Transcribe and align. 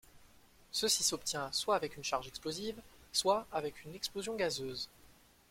Ceci 0.71 1.03
s'obtient 1.03 1.51
soit 1.51 1.75
avec 1.75 1.95
une 1.95 2.03
charge 2.03 2.27
explosive, 2.27 2.81
soit 3.11 3.45
avec 3.51 3.83
une 3.85 3.93
explosion 3.93 4.33
gazeuse. 4.35 4.89